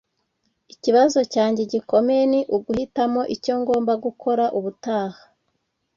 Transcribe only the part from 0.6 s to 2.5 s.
Ikibazo cyanjye gikomeye ni